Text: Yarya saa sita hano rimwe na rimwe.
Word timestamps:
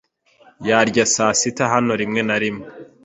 Yarya 0.67 1.05
saa 1.13 1.33
sita 1.39 1.63
hano 1.73 1.91
rimwe 2.01 2.21
na 2.27 2.37
rimwe. 2.43 2.65